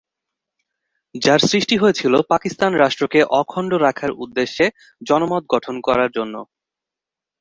যার 1.15 1.39
সৃষ্টি 1.49 1.75
হয়েছিল 1.77 2.13
পাকিস্তান 2.31 2.71
রাষ্ট্রকে 2.75 3.19
অখণ্ড 3.39 3.71
রাখার 3.85 4.11
উদ্দেশ্যে 4.23 4.65
জনমত 5.01 5.43
গঠন 5.53 5.75
করার 5.81 6.09
জন্য। 6.11 6.35